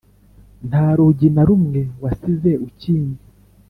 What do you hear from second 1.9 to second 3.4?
wasize ukinze